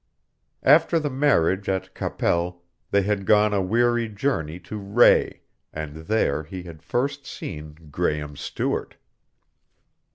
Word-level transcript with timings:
After 0.63 0.97
the 0.99 1.11
marriage 1.11 1.69
at 1.69 1.93
Qu'Apelle 1.93 2.59
they 2.89 3.03
had 3.03 3.27
gone 3.27 3.53
a 3.53 3.61
weary 3.61 4.09
journey 4.09 4.59
to 4.61 4.79
Rae, 4.79 5.41
and 5.71 5.93
there 5.95 6.41
he 6.41 6.63
had 6.63 6.81
first 6.81 7.27
seen 7.27 7.75
Graehme 7.91 8.35
Stewart. 8.35 8.95